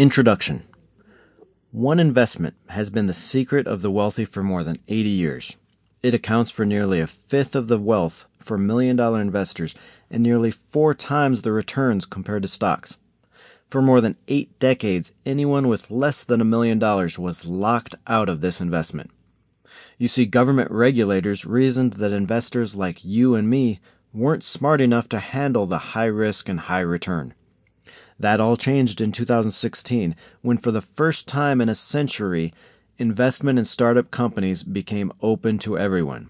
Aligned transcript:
Introduction 0.00 0.62
One 1.72 2.00
investment 2.00 2.54
has 2.70 2.88
been 2.88 3.06
the 3.06 3.12
secret 3.12 3.66
of 3.66 3.82
the 3.82 3.90
wealthy 3.90 4.24
for 4.24 4.42
more 4.42 4.64
than 4.64 4.78
80 4.88 5.10
years. 5.10 5.56
It 6.02 6.14
accounts 6.14 6.50
for 6.50 6.64
nearly 6.64 7.00
a 7.00 7.06
fifth 7.06 7.54
of 7.54 7.68
the 7.68 7.76
wealth 7.76 8.24
for 8.38 8.56
million 8.56 8.96
dollar 8.96 9.20
investors 9.20 9.74
and 10.10 10.22
nearly 10.22 10.52
four 10.52 10.94
times 10.94 11.42
the 11.42 11.52
returns 11.52 12.06
compared 12.06 12.40
to 12.44 12.48
stocks. 12.48 12.96
For 13.68 13.82
more 13.82 14.00
than 14.00 14.16
eight 14.26 14.58
decades, 14.58 15.12
anyone 15.26 15.68
with 15.68 15.90
less 15.90 16.24
than 16.24 16.40
a 16.40 16.46
million 16.46 16.78
dollars 16.78 17.18
was 17.18 17.44
locked 17.44 17.94
out 18.06 18.30
of 18.30 18.40
this 18.40 18.58
investment. 18.58 19.10
You 19.98 20.08
see, 20.08 20.24
government 20.24 20.70
regulators 20.70 21.44
reasoned 21.44 21.92
that 21.94 22.10
investors 22.10 22.74
like 22.74 23.04
you 23.04 23.34
and 23.34 23.50
me 23.50 23.80
weren't 24.14 24.44
smart 24.44 24.80
enough 24.80 25.10
to 25.10 25.18
handle 25.18 25.66
the 25.66 25.92
high 25.92 26.06
risk 26.06 26.48
and 26.48 26.60
high 26.60 26.80
return. 26.80 27.34
That 28.20 28.38
all 28.38 28.58
changed 28.58 29.00
in 29.00 29.12
2016 29.12 30.14
when, 30.42 30.58
for 30.58 30.70
the 30.70 30.82
first 30.82 31.26
time 31.26 31.58
in 31.62 31.70
a 31.70 31.74
century, 31.74 32.52
investment 32.98 33.58
in 33.58 33.64
startup 33.64 34.10
companies 34.10 34.62
became 34.62 35.10
open 35.22 35.58
to 35.60 35.78
everyone. 35.78 36.28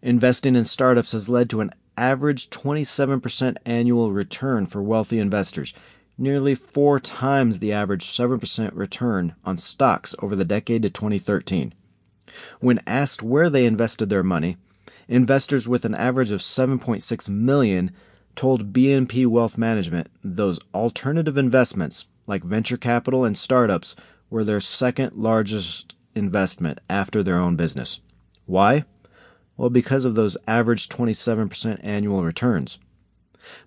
Investing 0.00 0.56
in 0.56 0.64
startups 0.64 1.12
has 1.12 1.28
led 1.28 1.50
to 1.50 1.60
an 1.60 1.70
average 1.98 2.48
27% 2.48 3.58
annual 3.66 4.10
return 4.10 4.64
for 4.64 4.82
wealthy 4.82 5.18
investors, 5.18 5.74
nearly 6.16 6.54
four 6.54 6.98
times 6.98 7.58
the 7.58 7.74
average 7.74 8.06
7% 8.06 8.70
return 8.74 9.34
on 9.44 9.58
stocks 9.58 10.14
over 10.20 10.34
the 10.34 10.46
decade 10.46 10.80
to 10.82 10.88
2013. 10.88 11.74
When 12.60 12.80
asked 12.86 13.22
where 13.22 13.50
they 13.50 13.66
invested 13.66 14.08
their 14.08 14.22
money, 14.22 14.56
investors 15.08 15.68
with 15.68 15.84
an 15.84 15.94
average 15.94 16.30
of 16.30 16.40
7.6 16.40 17.28
million 17.28 17.90
told 18.34 18.72
BNP 18.72 19.26
Wealth 19.26 19.58
Management 19.58 20.08
those 20.22 20.60
alternative 20.74 21.36
investments 21.36 22.06
like 22.26 22.44
venture 22.44 22.76
capital 22.76 23.24
and 23.24 23.36
startups 23.36 23.94
were 24.30 24.44
their 24.44 24.60
second 24.60 25.14
largest 25.14 25.94
investment 26.14 26.80
after 26.88 27.22
their 27.22 27.38
own 27.38 27.56
business. 27.56 28.00
Why? 28.46 28.84
Well, 29.56 29.70
because 29.70 30.04
of 30.04 30.14
those 30.14 30.36
average 30.46 30.88
27% 30.88 31.80
annual 31.82 32.24
returns. 32.24 32.78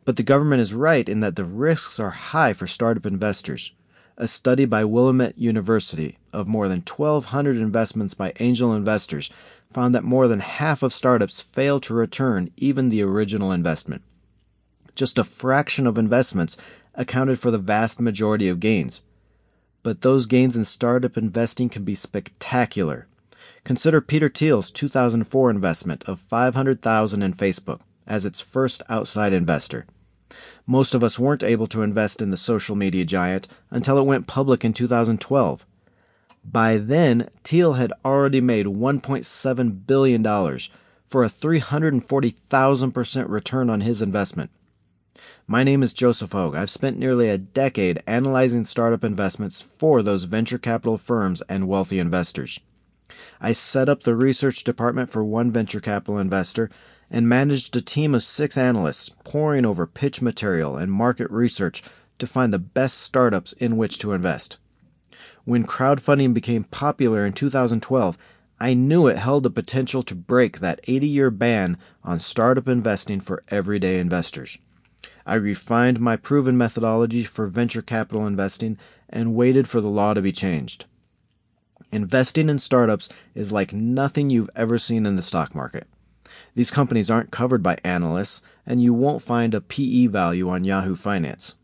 But 0.03 0.16
the 0.16 0.23
government 0.23 0.61
is 0.61 0.73
right 0.73 1.08
in 1.08 1.19
that 1.19 1.36
the 1.36 1.45
risks 1.45 1.99
are 1.99 2.11
high 2.11 2.53
for 2.53 2.67
startup 2.67 3.05
investors. 3.05 3.71
A 4.17 4.27
study 4.27 4.66
by 4.66 4.86
Willamette 4.86 5.38
University 5.38 6.17
of 6.31 6.47
more 6.47 6.67
than 6.67 6.80
1,200 6.80 7.58
investments 7.58 8.13
by 8.13 8.33
angel 8.39 8.73
investors 8.73 9.30
found 9.71 9.93
that 9.93 10.03
more 10.03 10.27
than 10.27 10.39
half 10.39 10.81
of 10.83 10.93
startups 10.93 11.41
fail 11.41 11.80
to 11.81 11.93
return 11.93 12.49
even 12.55 12.89
the 12.89 13.02
original 13.02 13.52
investment. 13.52 14.03
Just 14.95 15.19
a 15.19 15.23
fraction 15.23 15.85
of 15.85 15.97
investments 15.97 16.57
accounted 16.95 17.39
for 17.39 17.51
the 17.51 17.57
vast 17.57 17.99
majority 17.99 18.47
of 18.47 18.59
gains. 18.59 19.03
But 19.83 20.02
those 20.02 20.25
gains 20.25 20.55
in 20.55 20.65
startup 20.65 21.17
investing 21.17 21.69
can 21.69 21.83
be 21.83 21.95
spectacular. 21.95 23.07
Consider 23.63 24.02
Peter 24.02 24.29
Thiel's 24.29 24.71
2004 24.71 25.52
investment 25.52 26.03
of 26.07 26.19
500,000 26.19 27.21
in 27.21 27.33
Facebook 27.33 27.81
as 28.07 28.25
its 28.25 28.41
first 28.41 28.81
outside 28.89 29.33
investor. 29.33 29.85
Most 30.65 30.95
of 30.95 31.03
us 31.03 31.19
weren't 31.19 31.43
able 31.43 31.67
to 31.67 31.83
invest 31.83 32.21
in 32.21 32.31
the 32.31 32.37
social 32.37 32.75
media 32.75 33.05
giant 33.05 33.47
until 33.69 33.97
it 33.97 34.05
went 34.05 34.27
public 34.27 34.65
in 34.65 34.73
2012. 34.73 35.65
By 36.43 36.77
then, 36.77 37.30
Thiel 37.43 37.73
had 37.73 37.93
already 38.03 38.41
made 38.41 38.67
$1.7 38.67 39.87
billion 39.87 40.23
for 41.05 41.23
a 41.23 41.30
340,000% 41.30 43.30
return 43.30 43.69
on 43.69 43.81
his 43.81 44.02
investment. 44.02 44.52
My 45.47 45.63
name 45.63 45.83
is 45.83 45.93
Joseph 45.93 46.31
Hogue. 46.31 46.55
I've 46.55 46.69
spent 46.69 46.97
nearly 46.97 47.29
a 47.29 47.37
decade 47.37 48.01
analyzing 48.07 48.65
startup 48.65 49.03
investments 49.03 49.61
for 49.61 50.01
those 50.01 50.23
venture 50.23 50.57
capital 50.57 50.97
firms 50.97 51.41
and 51.47 51.67
wealthy 51.67 51.99
investors. 51.99 52.59
I 53.39 53.51
set 53.51 53.87
up 53.87 54.03
the 54.03 54.15
research 54.15 54.63
department 54.63 55.09
for 55.09 55.23
one 55.23 55.51
venture 55.51 55.79
capital 55.79 56.17
investor 56.17 56.69
and 57.09 57.30
managed 57.30 57.75
a 57.75 57.81
team 57.81 58.15
of 58.15 58.23
six 58.23 58.58
analysts 58.58 59.09
poring 59.23 59.65
over 59.65 59.85
pitch 59.85 60.21
material 60.21 60.77
and 60.77 60.91
market 60.91 61.30
research 61.30 61.83
to 62.19 62.27
find 62.27 62.53
the 62.53 62.59
best 62.59 62.97
startups 62.97 63.53
in 63.53 63.77
which 63.77 63.99
to 63.99 64.14
invest. 64.14 64.58
When 65.43 65.65
crowdfunding 65.65 66.33
became 66.33 66.64
popular 66.64 67.25
in 67.25 67.33
2012, 67.33 68.17
I 68.59 68.73
knew 68.73 69.08
it 69.08 69.17
held 69.17 69.43
the 69.43 69.49
potential 69.49 70.02
to 70.03 70.15
break 70.15 70.59
that 70.59 70.80
80 70.87 71.08
year 71.08 71.30
ban 71.30 71.77
on 72.03 72.19
startup 72.19 72.67
investing 72.67 73.19
for 73.19 73.43
everyday 73.49 73.99
investors. 73.99 74.58
I 75.25 75.36
refined 75.36 75.99
my 75.99 76.17
proven 76.17 76.58
methodology 76.58 77.23
for 77.23 77.47
venture 77.47 77.81
capital 77.81 78.27
investing 78.27 78.77
and 79.09 79.36
waited 79.36 79.67
for 79.67 79.81
the 79.81 79.89
law 79.89 80.13
to 80.13 80.21
be 80.21 80.31
changed. 80.31 80.86
Investing 81.91 82.49
in 82.49 82.59
startups 82.59 83.09
is 83.33 83.52
like 83.52 83.73
nothing 83.73 84.30
you've 84.30 84.49
ever 84.55 84.77
seen 84.77 85.05
in 85.05 85.15
the 85.15 85.21
stock 85.21 85.55
market. 85.55 85.87
These 86.53 86.71
companies 86.71 87.09
aren't 87.09 87.31
covered 87.31 87.64
by 87.64 87.77
analysts, 87.83 88.43
and 88.65 88.81
you 88.81 88.93
won't 88.93 89.21
find 89.21 89.53
a 89.53 89.61
PE 89.61 90.08
value 90.08 90.49
on 90.49 90.64
Yahoo 90.64 90.95
Finance. 90.95 91.55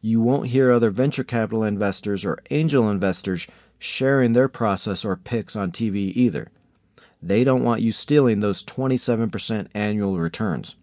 You 0.00 0.20
won't 0.20 0.48
hear 0.48 0.70
other 0.70 0.90
venture 0.90 1.24
capital 1.24 1.64
investors 1.64 2.24
or 2.24 2.38
angel 2.50 2.90
investors 2.90 3.46
sharing 3.78 4.32
their 4.32 4.48
process 4.48 5.04
or 5.04 5.16
picks 5.16 5.56
on 5.56 5.72
TV 5.72 6.12
either. 6.14 6.48
They 7.22 7.44
don't 7.44 7.64
want 7.64 7.82
you 7.82 7.92
stealing 7.92 8.40
those 8.40 8.64
27% 8.64 9.68
annual 9.74 10.18
returns. 10.18 10.76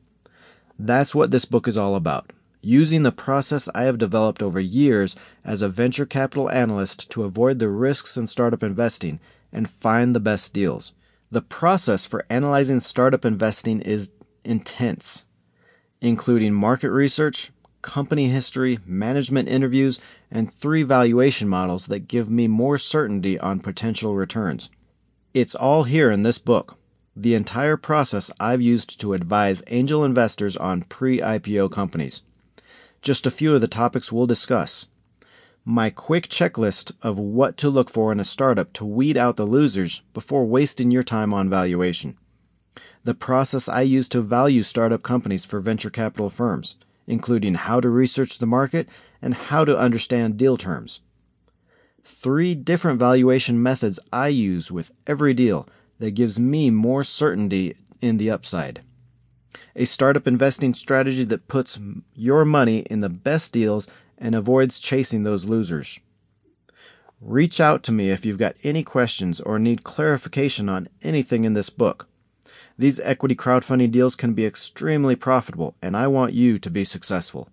That's 0.86 1.16
what 1.16 1.32
this 1.32 1.46
book 1.46 1.66
is 1.66 1.78
all 1.78 1.96
about 1.96 2.34
using 2.66 3.04
the 3.04 3.12
process 3.12 3.70
I 3.74 3.84
have 3.84 3.98
developed 3.98 4.42
over 4.42 4.60
years 4.60 5.16
as 5.44 5.62
a 5.62 5.70
venture 5.70 6.06
capital 6.06 6.50
analyst 6.50 7.10
to 7.12 7.24
avoid 7.24 7.60
the 7.60 7.70
risks 7.70 8.18
in 8.18 8.28
startup 8.28 8.64
investing 8.64 9.20
and 9.52 9.70
find 9.70 10.14
the 10.14 10.20
best 10.20 10.54
deals. 10.54 10.94
The 11.32 11.42
process 11.42 12.06
for 12.06 12.26
analyzing 12.30 12.80
startup 12.80 13.24
investing 13.24 13.82
is 13.82 14.12
intense, 14.44 15.26
including 16.02 16.54
market 16.54 16.92
research, 16.92 17.52
company 17.82 18.28
history, 18.28 18.80
management 18.86 19.50
interviews, 19.50 20.00
and 20.32 20.52
three 20.52 20.84
valuation 20.84 21.48
models 21.48 21.88
that 21.88 22.08
give 22.08 22.30
me 22.30 22.48
more 22.48 22.78
certainty 22.78 23.40
on 23.40 23.60
potential 23.60 24.16
returns. 24.16 24.70
It's 25.34 25.56
all 25.56 25.84
here 25.84 26.12
in 26.12 26.24
this 26.24 26.38
book. 26.38 26.78
The 27.16 27.36
entire 27.36 27.78
process 27.78 28.32
I've 28.40 28.62
used 28.62 29.00
to 29.02 29.14
advise 29.14 29.64
angel 29.68 30.04
investors 30.04 30.58
on 30.58 30.82
pre 30.82 31.20
IPO 31.20 31.72
companies 31.72 32.24
just 33.04 33.28
a 33.28 33.32
few 33.32 33.54
of 33.54 33.62
the 33.62 33.68
topics 33.68 34.12
we'll 34.12 34.26
discuss. 34.26 34.88
My 35.66 35.90
quick 35.90 36.30
checklist 36.30 36.94
of 37.02 37.20
what 37.20 37.58
to 37.58 37.70
look 37.70 37.90
for 37.90 38.12
in 38.12 38.20
a 38.20 38.26
startup 38.26 38.72
to 38.74 38.86
weed 38.86 39.18
out 39.18 39.36
the 39.36 39.46
losers 39.46 40.02
before 40.14 40.46
wasting 40.46 40.90
your 40.90 41.04
time 41.04 41.34
on 41.34 41.50
valuation. 41.50 42.18
The 43.04 43.14
process 43.14 43.68
I 43.68 43.82
use 43.82 44.08
to 44.10 44.22
value 44.22 44.64
startup 44.64 45.04
companies 45.04 45.44
for 45.44 45.60
venture 45.60 45.90
capital 45.90 46.30
firms, 46.30 46.78
including 47.06 47.56
how 47.56 47.82
to 47.82 47.90
research 47.90 48.38
the 48.38 48.46
market 48.46 48.88
and 49.22 49.34
how 49.34 49.66
to 49.66 49.78
understand 49.78 50.38
deal 50.38 50.56
terms. 50.56 51.02
Three 52.06 52.56
different 52.56 53.00
valuation 53.00 53.62
methods 53.62 54.00
I 54.14 54.30
use 54.30 54.72
with 54.72 54.92
every 55.08 55.34
deal 55.34 55.68
that 56.04 56.12
gives 56.12 56.38
me 56.38 56.70
more 56.70 57.02
certainty 57.02 57.78
in 58.02 58.18
the 58.18 58.30
upside 58.30 58.82
a 59.76 59.86
startup 59.86 60.28
investing 60.28 60.74
strategy 60.74 61.24
that 61.24 61.48
puts 61.48 61.80
your 62.14 62.46
money 62.46 62.80
in 62.90 63.00
the 63.00 63.10
best 63.10 63.52
deals 63.52 63.88
and 64.18 64.36
avoids 64.36 64.80
chasing 64.80 65.24
those 65.24 65.46
losers. 65.46 66.00
Reach 67.20 67.60
out 67.60 67.84
to 67.84 67.92
me 67.92 68.12
if 68.12 68.26
you've 68.26 68.38
got 68.38 68.56
any 68.64 68.84
questions 68.84 69.40
or 69.42 69.58
need 69.58 69.84
clarification 69.84 70.70
on 70.70 70.88
anything 71.02 71.44
in 71.46 71.54
this 71.54 71.70
book. 71.70 72.08
These 72.78 73.00
equity 73.00 73.36
crowdfunding 73.36 73.92
deals 73.92 74.16
can 74.16 74.34
be 74.34 74.46
extremely 74.46 75.16
profitable, 75.16 75.76
and 75.82 75.96
I 75.96 76.08
want 76.08 76.34
you 76.34 76.60
to 76.60 76.70
be 76.70 76.84
successful. 76.84 77.48